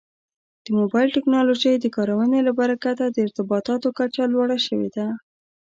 [0.65, 5.07] د موبایل ټکنالوژۍ د کارونې له برکته د ارتباطاتو کچه لوړه شوې ده.